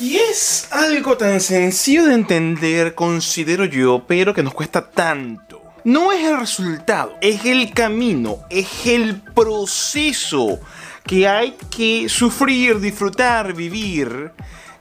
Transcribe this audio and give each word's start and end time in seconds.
Y 0.00 0.16
es 0.16 0.66
algo 0.70 1.18
tan 1.18 1.40
sencillo 1.40 2.06
de 2.06 2.14
entender, 2.14 2.94
considero 2.94 3.66
yo, 3.66 4.04
pero 4.06 4.32
que 4.32 4.42
nos 4.42 4.54
cuesta 4.54 4.90
tanto. 4.90 5.62
No 5.84 6.10
es 6.10 6.24
el 6.24 6.40
resultado, 6.40 7.16
es 7.20 7.44
el 7.44 7.70
camino, 7.74 8.38
es 8.48 8.86
el 8.86 9.20
proceso 9.20 10.58
que 11.04 11.28
hay 11.28 11.54
que 11.70 12.08
sufrir, 12.08 12.80
disfrutar, 12.80 13.52
vivir, 13.52 14.32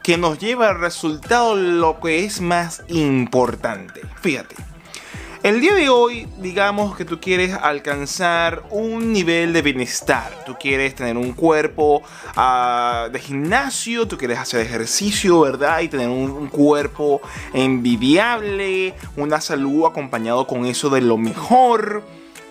que 0.01 0.17
nos 0.17 0.39
lleva 0.39 0.69
al 0.69 0.79
resultado 0.79 1.53
lo 1.53 1.99
que 1.99 2.23
es 2.23 2.39
más 2.39 2.81
importante. 2.87 4.01
Fíjate. 4.21 4.55
El 5.41 5.61
día 5.61 5.73
de 5.73 5.87
hoy, 5.87 6.27
digamos 6.41 6.97
que 6.97 7.05
tú 7.05 7.21
quieres 7.21 7.53
alcanzar 7.53 8.63
un 8.71 9.13
nivel 9.13 9.53
de 9.53 9.61
bienestar. 9.61 10.43
Tú 10.45 10.57
quieres 10.59 10.95
tener 10.95 11.15
un 11.15 11.31
cuerpo 11.31 12.01
ah, 12.35 13.07
de 13.09 13.19
gimnasio, 13.19 14.05
tú 14.05 14.17
quieres 14.17 14.37
hacer 14.37 14.59
ejercicio, 14.59 15.39
¿verdad? 15.39 15.79
Y 15.79 15.87
tener 15.87 16.09
un, 16.09 16.29
un 16.29 16.49
cuerpo 16.49 17.21
envidiable, 17.53 18.93
una 19.15 19.39
salud 19.39 19.85
acompañado 19.85 20.45
con 20.45 20.65
eso 20.65 20.89
de 20.89 20.99
lo 20.99 21.17
mejor. 21.17 22.03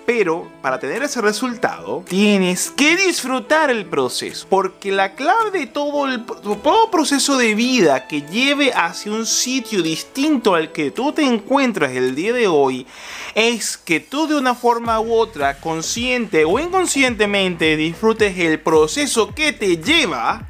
Pero 0.09 0.51
para 0.63 0.79
tener 0.79 1.03
ese 1.03 1.21
resultado, 1.21 2.03
tienes 2.09 2.71
que 2.71 2.97
disfrutar 2.97 3.69
el 3.69 3.85
proceso. 3.85 4.47
Porque 4.49 4.91
la 4.91 5.15
clave 5.15 5.51
de 5.51 5.67
todo 5.67 6.07
el 6.07 6.25
todo 6.25 6.91
proceso 6.91 7.37
de 7.37 7.55
vida 7.55 8.09
que 8.09 8.23
lleve 8.23 8.73
hacia 8.73 9.13
un 9.13 9.27
sitio 9.27 9.83
distinto 9.83 10.55
al 10.55 10.73
que 10.73 10.91
tú 10.91 11.13
te 11.13 11.25
encuentras 11.25 11.93
el 11.93 12.15
día 12.15 12.33
de 12.33 12.47
hoy 12.47 12.87
es 13.35 13.77
que 13.77 14.01
tú 14.01 14.27
de 14.27 14.37
una 14.37 14.55
forma 14.55 14.99
u 14.99 15.13
otra, 15.13 15.61
consciente 15.61 16.47
o 16.47 16.59
inconscientemente, 16.59 17.77
disfrutes 17.77 18.39
el 18.39 18.61
proceso 18.61 19.35
que 19.35 19.53
te 19.53 19.77
lleva 19.77 20.49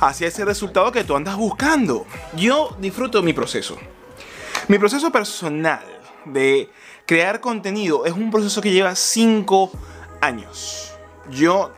hacia 0.00 0.28
ese 0.28 0.46
resultado 0.46 0.90
que 0.90 1.04
tú 1.04 1.14
andas 1.14 1.36
buscando. 1.36 2.06
Yo 2.36 2.74
disfruto 2.80 3.22
mi 3.22 3.34
proceso. 3.34 3.76
Mi 4.66 4.78
proceso 4.78 5.12
personal 5.12 5.93
de 6.26 6.70
crear 7.06 7.40
contenido 7.40 8.06
es 8.06 8.12
un 8.12 8.30
proceso 8.30 8.60
que 8.60 8.72
lleva 8.72 8.94
5 8.94 9.70
años. 10.20 10.92
Yo 11.30 11.72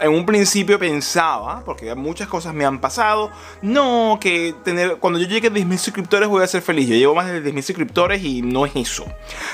en 0.00 0.12
un 0.12 0.24
principio 0.24 0.78
pensaba, 0.78 1.62
porque 1.64 1.94
muchas 1.94 2.28
cosas 2.28 2.54
me 2.54 2.64
han 2.64 2.80
pasado, 2.80 3.30
no, 3.62 4.18
que 4.20 4.54
tener, 4.64 4.96
cuando 4.96 5.18
yo 5.18 5.26
llegue 5.26 5.48
a 5.48 5.50
10.000 5.50 5.78
suscriptores 5.78 6.28
voy 6.28 6.42
a 6.42 6.46
ser 6.46 6.62
feliz. 6.62 6.88
Yo 6.88 6.94
llevo 6.94 7.14
más 7.14 7.26
de 7.26 7.42
10.000 7.42 7.62
suscriptores 7.62 8.24
y 8.24 8.42
no 8.42 8.66
es 8.66 8.72
eso. 8.74 9.04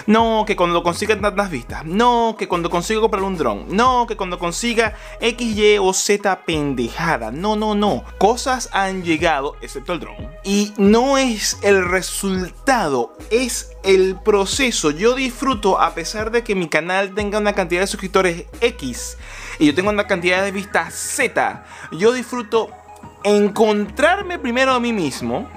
No, 0.06 0.44
que 0.46 0.56
cuando 0.56 0.82
consiga 0.82 1.18
tantas 1.20 1.50
vistas. 1.50 1.84
No, 1.84 2.36
que 2.38 2.48
cuando 2.48 2.70
consiga 2.70 3.00
comprar 3.00 3.22
un 3.22 3.36
dron. 3.36 3.66
No, 3.70 4.06
que 4.06 4.16
cuando 4.16 4.38
consiga 4.38 4.94
X, 5.20 5.56
Y 5.56 5.78
o 5.78 5.92
Z 5.92 6.44
pendejada. 6.44 7.30
No, 7.30 7.56
no, 7.56 7.74
no. 7.74 8.04
Cosas 8.18 8.68
han 8.72 9.02
llegado, 9.02 9.56
excepto 9.60 9.92
el 9.92 10.00
dron. 10.00 10.16
Y 10.44 10.72
no 10.76 11.18
es 11.18 11.58
el 11.62 11.84
resultado, 11.84 13.16
es 13.30 13.72
el 13.82 14.16
proceso. 14.24 14.90
Yo 14.90 15.14
disfruto 15.14 15.80
a 15.80 15.94
pesar 15.94 16.30
de 16.30 16.44
que 16.44 16.54
mi 16.54 16.68
canal 16.68 17.14
tenga 17.14 17.38
una 17.38 17.54
cantidad 17.54 17.80
de 17.80 17.86
suscriptores 17.86 18.44
X 18.60 19.16
y 19.58 19.66
yo 19.66 19.74
tengo 19.74 19.90
una 19.90 20.06
cantidad 20.06 20.42
de 20.42 20.52
vistas 20.52 20.94
Z, 20.94 21.64
yo 21.92 22.12
disfruto 22.12 22.70
encontrarme 23.24 24.38
primero 24.38 24.72
a 24.72 24.80
mí 24.80 24.92
mismo. 24.92 25.48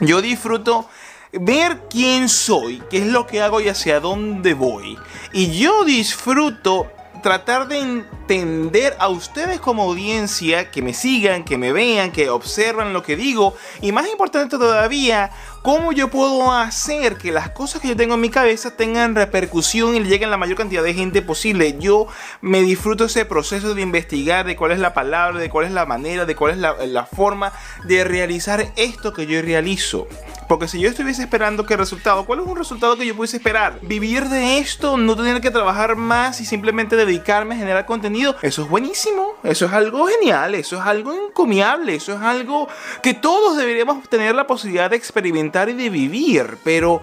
Yo 0.00 0.20
disfruto 0.20 0.88
ver 1.32 1.84
quién 1.90 2.28
soy, 2.28 2.82
qué 2.90 2.98
es 2.98 3.06
lo 3.06 3.26
que 3.26 3.40
hago 3.42 3.60
y 3.60 3.68
hacia 3.68 4.00
dónde 4.00 4.54
voy. 4.54 4.98
Y 5.32 5.58
yo 5.58 5.84
disfruto 5.84 6.90
tratar 7.22 7.68
de 7.68 7.78
entender 7.78 8.96
a 8.98 9.08
ustedes 9.08 9.60
como 9.60 9.82
audiencia, 9.82 10.70
que 10.70 10.82
me 10.82 10.94
sigan, 10.94 11.44
que 11.44 11.58
me 11.58 11.72
vean, 11.72 12.12
que 12.12 12.30
observan 12.30 12.92
lo 12.92 13.02
que 13.02 13.16
digo. 13.16 13.54
Y 13.80 13.92
más 13.92 14.08
importante 14.08 14.58
todavía, 14.58 15.30
cómo 15.62 15.92
yo 15.92 16.08
puedo 16.08 16.52
hacer 16.52 17.16
que 17.16 17.32
las 17.32 17.50
cosas 17.50 17.82
que 17.82 17.88
yo 17.88 17.96
tengo 17.96 18.14
en 18.14 18.20
mi 18.20 18.30
cabeza 18.30 18.76
tengan 18.76 19.14
repercusión 19.14 19.96
y 19.96 20.00
lleguen 20.00 20.28
a 20.28 20.32
la 20.32 20.36
mayor 20.36 20.56
cantidad 20.56 20.82
de 20.82 20.94
gente 20.94 21.22
posible. 21.22 21.76
Yo 21.78 22.06
me 22.40 22.62
disfruto 22.62 23.06
ese 23.06 23.24
proceso 23.24 23.74
de 23.74 23.82
investigar 23.82 24.46
de 24.46 24.56
cuál 24.56 24.72
es 24.72 24.78
la 24.78 24.94
palabra, 24.94 25.38
de 25.38 25.50
cuál 25.50 25.66
es 25.66 25.72
la 25.72 25.86
manera, 25.86 26.24
de 26.24 26.36
cuál 26.36 26.52
es 26.52 26.58
la, 26.58 26.74
la 26.86 27.06
forma 27.06 27.52
de 27.84 28.04
realizar 28.04 28.72
esto 28.76 29.12
que 29.12 29.26
yo 29.26 29.42
realizo. 29.42 30.06
Porque 30.48 30.68
si 30.68 30.80
yo 30.80 30.88
estuviese 30.88 31.22
esperando 31.22 31.66
qué 31.66 31.76
resultado, 31.76 32.24
¿cuál 32.24 32.40
es 32.40 32.46
un 32.46 32.56
resultado 32.56 32.96
que 32.96 33.06
yo 33.06 33.16
pudiese 33.16 33.38
esperar? 33.38 33.80
Vivir 33.82 34.28
de 34.28 34.58
esto, 34.58 34.96
no 34.96 35.16
tener 35.16 35.40
que 35.40 35.50
trabajar 35.50 35.96
más 35.96 36.40
y 36.40 36.44
simplemente 36.44 36.94
dedicarme 36.94 37.54
a 37.54 37.58
generar 37.58 37.84
contenido. 37.86 38.36
Eso 38.42 38.62
es 38.62 38.68
buenísimo, 38.68 39.34
eso 39.42 39.66
es 39.66 39.72
algo 39.72 40.06
genial, 40.06 40.54
eso 40.54 40.76
es 40.76 40.82
algo 40.82 41.12
encomiable, 41.12 41.96
eso 41.96 42.12
es 42.12 42.20
algo 42.20 42.68
que 43.02 43.14
todos 43.14 43.56
deberíamos 43.56 44.08
tener 44.08 44.34
la 44.34 44.46
posibilidad 44.46 44.90
de 44.90 44.96
experimentar 44.96 45.68
y 45.68 45.72
de 45.72 45.90
vivir. 45.90 46.58
Pero 46.62 47.02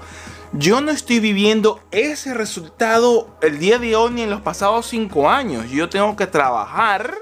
yo 0.53 0.79
no 0.79 0.91
estoy 0.91 1.19
viviendo 1.19 1.81
ese 1.91 2.33
resultado 2.33 3.37
el 3.41 3.59
día 3.59 3.77
de 3.77 3.95
hoy 3.95 4.11
ni 4.11 4.21
en 4.21 4.29
los 4.29 4.41
pasados 4.41 4.85
cinco 4.87 5.29
años. 5.29 5.69
Yo 5.69 5.89
tengo 5.89 6.15
que 6.15 6.27
trabajar 6.27 7.15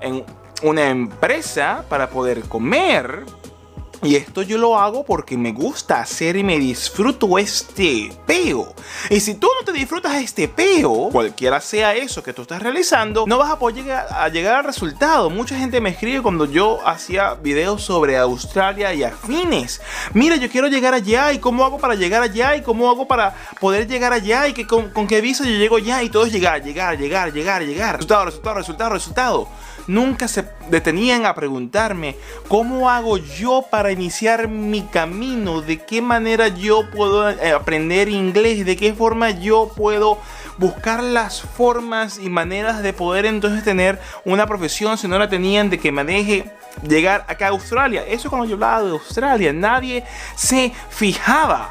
en 0.00 0.24
una 0.62 0.88
empresa 0.88 1.84
para 1.88 2.08
poder 2.08 2.42
comer 2.42 3.24
y 4.04 4.16
esto 4.16 4.42
yo 4.42 4.58
lo 4.58 4.78
hago 4.78 5.04
porque 5.04 5.36
me 5.36 5.52
gusta 5.52 6.00
hacer 6.00 6.36
y 6.36 6.44
me 6.44 6.58
disfruto 6.58 7.38
este 7.38 8.12
peo. 8.26 8.74
Y 9.08 9.20
si 9.20 9.34
tú 9.34 9.48
no 9.58 9.64
te 9.64 9.72
disfrutas 9.72 10.14
este 10.16 10.46
peo, 10.46 11.08
cualquiera 11.10 11.60
sea 11.60 11.94
eso 11.94 12.22
que 12.22 12.32
tú 12.32 12.42
estás 12.42 12.62
realizando, 12.62 13.24
no 13.26 13.38
vas 13.38 13.50
a 13.50 13.58
poder 13.58 13.76
llegar 13.76 14.06
a 14.10 14.28
llegar 14.28 14.56
al 14.56 14.64
resultado. 14.64 15.30
Mucha 15.30 15.58
gente 15.58 15.80
me 15.80 15.90
escribe 15.90 16.22
cuando 16.22 16.44
yo 16.44 16.86
hacía 16.86 17.34
videos 17.34 17.82
sobre 17.82 18.18
Australia 18.18 18.92
y 18.92 19.04
afines. 19.04 19.80
Mira, 20.12 20.36
yo 20.36 20.50
quiero 20.50 20.68
llegar 20.68 20.92
allá 20.92 21.32
y 21.32 21.38
cómo 21.38 21.64
hago 21.64 21.78
para 21.78 21.94
llegar 21.94 22.22
allá 22.22 22.56
y 22.56 22.62
cómo 22.62 22.90
hago 22.90 23.08
para 23.08 23.34
poder 23.60 23.88
llegar 23.88 24.12
allá 24.12 24.46
y 24.48 24.52
que 24.52 24.66
con, 24.66 24.90
qué 25.06 25.20
visa 25.20 25.44
yo 25.44 25.56
llego 25.56 25.76
allá 25.76 26.02
y 26.02 26.10
todo 26.10 26.26
es 26.26 26.32
llegar, 26.32 26.62
llegar, 26.62 26.98
llegar, 26.98 27.32
llegar, 27.32 27.62
llegar. 27.62 27.96
Resultado, 27.96 28.26
resultado, 28.26 28.56
resultado, 28.56 28.90
resultado. 28.90 29.48
Nunca 29.86 30.28
se 30.28 30.44
detenían 30.70 31.26
a 31.26 31.34
preguntarme 31.34 32.16
cómo 32.48 32.88
hago 32.90 33.18
yo 33.18 33.66
para 33.70 33.92
iniciar 33.92 34.48
mi 34.48 34.82
camino, 34.82 35.60
de 35.60 35.78
qué 35.78 36.00
manera 36.00 36.48
yo 36.48 36.90
puedo 36.90 37.28
eh, 37.28 37.52
aprender 37.52 38.08
inglés, 38.08 38.64
de 38.64 38.76
qué 38.76 38.94
forma 38.94 39.30
yo 39.30 39.70
puedo 39.76 40.18
buscar 40.56 41.02
las 41.02 41.42
formas 41.42 42.18
y 42.18 42.30
maneras 42.30 42.82
de 42.82 42.92
poder 42.92 43.26
entonces 43.26 43.64
tener 43.64 44.00
una 44.24 44.46
profesión 44.46 44.96
si 44.96 45.08
no 45.08 45.18
la 45.18 45.28
tenían, 45.28 45.68
de 45.68 45.78
que 45.78 45.92
me 45.92 46.04
deje 46.04 46.50
llegar 46.86 47.24
acá 47.28 47.46
a 47.46 47.50
Australia. 47.50 48.04
Eso 48.06 48.30
cuando 48.30 48.46
yo 48.46 48.54
hablaba 48.54 48.82
de 48.82 48.90
Australia, 48.90 49.52
nadie 49.52 50.04
se 50.34 50.72
fijaba 50.90 51.70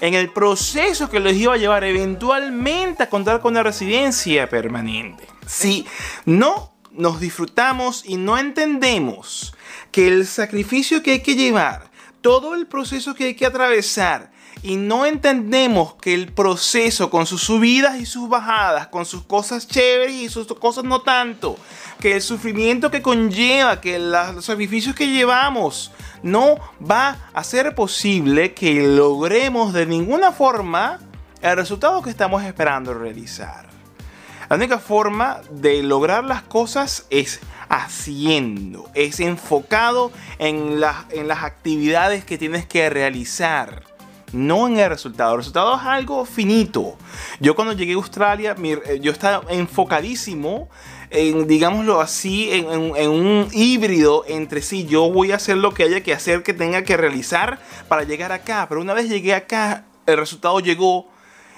en 0.00 0.14
el 0.14 0.30
proceso 0.30 1.08
que 1.08 1.20
les 1.20 1.36
iba 1.36 1.54
a 1.54 1.56
llevar 1.56 1.82
eventualmente 1.84 3.02
a 3.02 3.08
contar 3.08 3.40
con 3.40 3.52
una 3.52 3.62
residencia 3.62 4.48
permanente. 4.48 5.26
Si 5.46 5.86
no 6.26 6.73
nos 6.94 7.20
disfrutamos 7.20 8.02
y 8.06 8.16
no 8.16 8.38
entendemos 8.38 9.54
que 9.90 10.08
el 10.08 10.26
sacrificio 10.26 11.02
que 11.02 11.12
hay 11.12 11.22
que 11.22 11.36
llevar, 11.36 11.90
todo 12.20 12.54
el 12.54 12.66
proceso 12.66 13.14
que 13.14 13.24
hay 13.24 13.34
que 13.34 13.46
atravesar, 13.46 14.32
y 14.62 14.76
no 14.76 15.04
entendemos 15.04 15.94
que 15.96 16.14
el 16.14 16.32
proceso 16.32 17.10
con 17.10 17.26
sus 17.26 17.42
subidas 17.42 18.00
y 18.00 18.06
sus 18.06 18.30
bajadas, 18.30 18.86
con 18.86 19.04
sus 19.04 19.22
cosas 19.24 19.68
chéveres 19.68 20.14
y 20.14 20.28
sus 20.30 20.46
cosas 20.54 20.84
no 20.84 21.02
tanto, 21.02 21.58
que 22.00 22.14
el 22.14 22.22
sufrimiento 22.22 22.90
que 22.90 23.02
conlleva, 23.02 23.82
que 23.82 23.98
los 23.98 24.44
sacrificios 24.44 24.94
que 24.94 25.08
llevamos, 25.08 25.92
no 26.22 26.56
va 26.80 27.28
a 27.34 27.44
ser 27.44 27.74
posible 27.74 28.54
que 28.54 28.86
logremos 28.86 29.74
de 29.74 29.84
ninguna 29.84 30.32
forma 30.32 30.98
el 31.42 31.56
resultado 31.56 32.00
que 32.00 32.08
estamos 32.08 32.42
esperando 32.42 32.94
realizar. 32.94 33.73
La 34.54 34.58
única 34.58 34.78
forma 34.78 35.40
de 35.50 35.82
lograr 35.82 36.22
las 36.22 36.42
cosas 36.42 37.08
es 37.10 37.40
haciendo, 37.68 38.88
es 38.94 39.18
enfocado 39.18 40.12
en, 40.38 40.80
en 41.10 41.26
las 41.26 41.42
actividades 41.42 42.24
que 42.24 42.38
tienes 42.38 42.64
que 42.64 42.88
realizar 42.88 43.82
no 44.32 44.68
en 44.68 44.78
el 44.78 44.88
resultado. 44.88 45.32
El 45.32 45.38
resultado 45.38 45.74
es 45.74 45.82
algo 45.82 46.24
finito. 46.24 46.96
Yo 47.40 47.56
cuando 47.56 47.72
llegué 47.72 47.94
a 47.94 47.96
Australia, 47.96 48.54
eh, 48.62 49.00
yo 49.02 49.10
estaba 49.10 49.42
enfocadísimo 49.52 50.68
en, 51.10 51.48
digámoslo 51.48 52.00
así, 52.00 52.52
en, 52.52 52.94
en, 52.94 53.10
un 53.10 53.48
híbrido 53.52 54.24
entre 54.28 54.62
sí. 54.62 54.86
Yo 54.86 55.10
voy 55.10 55.32
a 55.32 55.36
hacer 55.36 55.56
lo 55.56 55.74
que 55.74 55.82
haya 55.82 56.00
que 56.04 56.12
hacer, 56.12 56.44
que 56.44 56.54
tenga 56.54 56.84
que 56.84 56.96
realizar 56.96 57.58
para 57.88 58.04
llegar 58.04 58.30
acá. 58.30 58.66
Pero 58.68 58.80
una 58.80 58.94
vez 58.94 59.08
llegué 59.08 59.34
acá, 59.34 59.86
el 60.06 60.16
resultado 60.16 60.60
llegó 60.60 61.08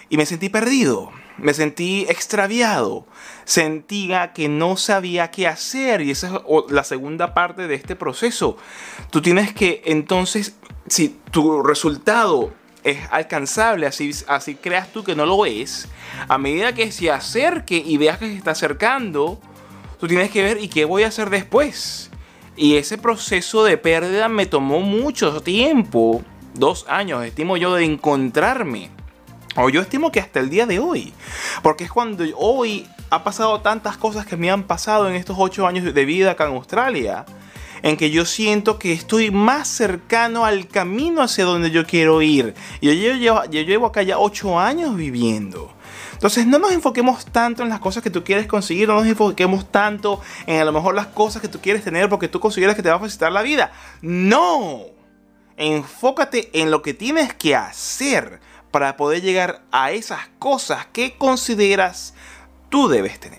y 0.08 0.16
me 0.16 0.24
sentí 0.24 0.48
perdido 0.48 1.12
me 1.38 1.54
sentí 1.54 2.06
extraviado, 2.08 3.06
sentía 3.44 4.32
que 4.32 4.48
no 4.48 4.76
sabía 4.76 5.30
qué 5.30 5.46
hacer 5.46 6.00
y 6.00 6.10
esa 6.10 6.28
es 6.28 6.70
la 6.70 6.84
segunda 6.84 7.34
parte 7.34 7.68
de 7.68 7.74
este 7.74 7.96
proceso. 7.96 8.56
Tú 9.10 9.20
tienes 9.20 9.52
que 9.52 9.82
entonces, 9.84 10.56
si 10.88 11.20
tu 11.30 11.62
resultado 11.62 12.52
es 12.84 12.98
alcanzable, 13.10 13.86
así, 13.86 14.12
así 14.28 14.54
creas 14.54 14.92
tú 14.92 15.04
que 15.04 15.16
no 15.16 15.26
lo 15.26 15.44
es, 15.44 15.88
a 16.28 16.38
medida 16.38 16.74
que 16.74 16.92
se 16.92 17.10
acerque 17.10 17.82
y 17.84 17.96
veas 17.96 18.18
que 18.18 18.26
se 18.26 18.36
está 18.36 18.52
acercando, 18.52 19.40
tú 19.98 20.06
tienes 20.06 20.30
que 20.30 20.42
ver 20.42 20.58
y 20.60 20.68
qué 20.68 20.84
voy 20.84 21.02
a 21.02 21.08
hacer 21.08 21.30
después. 21.30 22.10
Y 22.56 22.76
ese 22.76 22.96
proceso 22.96 23.64
de 23.64 23.76
pérdida 23.76 24.28
me 24.28 24.46
tomó 24.46 24.80
mucho 24.80 25.42
tiempo, 25.42 26.22
dos 26.54 26.86
años, 26.88 27.24
estimo 27.24 27.56
yo, 27.56 27.74
de 27.74 27.84
encontrarme. 27.84 28.95
O 29.56 29.70
yo 29.70 29.80
estimo 29.80 30.12
que 30.12 30.20
hasta 30.20 30.40
el 30.40 30.50
día 30.50 30.66
de 30.66 30.78
hoy. 30.78 31.14
Porque 31.62 31.84
es 31.84 31.90
cuando 31.90 32.24
hoy 32.36 32.86
ha 33.10 33.24
pasado 33.24 33.60
tantas 33.60 33.96
cosas 33.96 34.26
que 34.26 34.36
me 34.36 34.50
han 34.50 34.64
pasado 34.64 35.08
en 35.08 35.14
estos 35.14 35.36
ocho 35.38 35.66
años 35.66 35.92
de 35.92 36.04
vida 36.04 36.32
acá 36.32 36.46
en 36.46 36.54
Australia. 36.54 37.24
En 37.82 37.96
que 37.96 38.10
yo 38.10 38.24
siento 38.24 38.78
que 38.78 38.92
estoy 38.92 39.30
más 39.30 39.68
cercano 39.68 40.44
al 40.44 40.68
camino 40.68 41.22
hacia 41.22 41.44
donde 41.44 41.70
yo 41.70 41.86
quiero 41.86 42.20
ir. 42.20 42.54
Y 42.80 42.86
yo 42.86 43.14
llevo, 43.14 43.86
acá 43.86 44.02
ya 44.02 44.18
ocho 44.18 44.58
años 44.58 44.94
viviendo. 44.96 45.72
Entonces 46.12 46.46
no 46.46 46.58
nos 46.58 46.72
enfoquemos 46.72 47.26
tanto 47.26 47.62
en 47.62 47.68
las 47.68 47.78
cosas 47.78 48.02
que 48.02 48.10
tú 48.10 48.24
quieres 48.24 48.46
conseguir, 48.46 48.88
no 48.88 48.94
nos 48.94 49.06
enfoquemos 49.06 49.70
tanto 49.70 50.20
en 50.46 50.60
a 50.60 50.64
lo 50.64 50.72
mejor 50.72 50.94
las 50.94 51.08
cosas 51.08 51.42
que 51.42 51.48
tú 51.48 51.60
quieres 51.60 51.84
tener 51.84 52.08
porque 52.08 52.28
tú 52.28 52.40
consideras 52.40 52.74
que 52.74 52.82
te 52.82 52.88
va 52.88 52.96
a 52.96 52.98
facilitar 52.98 53.30
la 53.32 53.42
vida. 53.42 53.70
No. 54.00 54.80
Enfócate 55.58 56.50
en 56.60 56.70
lo 56.70 56.82
que 56.82 56.94
tienes 56.94 57.34
que 57.34 57.54
hacer 57.54 58.40
para 58.70 58.96
poder 58.96 59.22
llegar 59.22 59.62
a 59.72 59.92
esas 59.92 60.28
cosas 60.38 60.86
que 60.86 61.16
consideras 61.16 62.14
tú 62.68 62.88
debes 62.88 63.18
tener. 63.20 63.38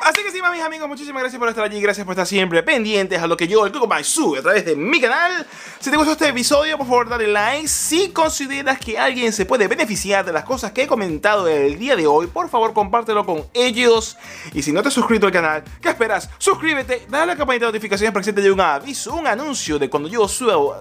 Así 0.00 0.22
que 0.22 0.30
sí, 0.30 0.38
mis 0.52 0.62
amigos, 0.62 0.88
muchísimas 0.88 1.22
gracias 1.22 1.38
por 1.38 1.48
estar 1.48 1.64
allí, 1.64 1.80
gracias 1.80 2.04
por 2.04 2.12
estar 2.12 2.26
siempre 2.26 2.62
pendientes 2.62 3.20
a 3.20 3.26
lo 3.26 3.36
que 3.36 3.48
yo, 3.48 3.66
el 3.66 3.72
Google 3.72 4.04
sube 4.04 4.38
a 4.38 4.42
través 4.42 4.64
de 4.64 4.76
mi 4.76 5.00
canal. 5.00 5.46
Si 5.80 5.90
te 5.90 5.96
gustó 5.96 6.12
este 6.12 6.28
episodio, 6.28 6.78
por 6.78 6.86
favor 6.86 7.08
dale 7.08 7.26
like. 7.26 7.68
Si 7.68 8.10
consideras 8.10 8.78
que 8.78 8.98
alguien 8.98 9.32
se 9.32 9.44
puede 9.44 9.68
beneficiar 9.68 10.24
de 10.24 10.32
las 10.32 10.44
cosas 10.44 10.72
que 10.72 10.82
he 10.82 10.86
comentado 10.86 11.48
el 11.48 11.78
día 11.78 11.96
de 11.96 12.06
hoy, 12.06 12.26
por 12.26 12.48
favor 12.48 12.72
compártelo 12.72 13.26
con 13.26 13.44
ellos. 13.54 14.16
Y 14.54 14.62
si 14.62 14.72
no 14.72 14.82
te 14.82 14.88
has 14.88 14.94
suscrito 14.94 15.26
al 15.26 15.32
canal, 15.32 15.64
¿qué 15.80 15.90
esperas? 15.90 16.30
Suscríbete, 16.38 17.06
dale 17.08 17.24
a 17.24 17.26
la 17.26 17.36
campanita 17.36 17.66
de 17.66 17.72
notificaciones 17.72 18.12
para 18.12 18.22
que 18.22 18.30
se 18.30 18.32
te 18.32 18.40
dé 18.40 18.50
un 18.50 18.60
aviso, 18.60 19.14
un 19.14 19.26
anuncio 19.26 19.78
de 19.78 19.90
cuando 19.90 20.08
yo 20.08 20.26
suba, 20.28 20.78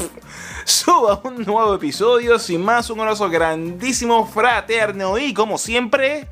suba 0.64 1.20
un 1.24 1.42
nuevo 1.44 1.74
episodio. 1.74 2.38
Sin 2.38 2.64
más, 2.64 2.88
un 2.90 3.00
abrazo 3.00 3.28
grandísimo, 3.28 4.26
fraterno 4.26 5.18
y 5.18 5.34
como 5.34 5.58
siempre... 5.58 6.28